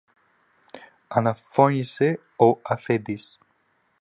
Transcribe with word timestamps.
αναφώνησε 1.07 2.19
ο 2.37 2.59
αφέντης. 2.61 3.37